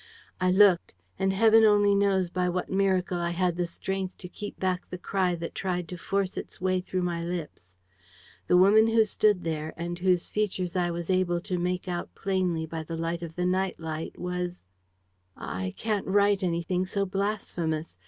[0.39, 4.59] "I looked; and Heaven only knows by what miracle I had the strength to keep
[4.59, 7.75] back the cry that tried to force its way through my lips!
[8.47, 12.65] The woman who stood there and whose features I was able to make out plainly
[12.65, 14.59] by the light of the night light was....
[15.37, 17.95] "Ah, I can't write anything so blasphemous!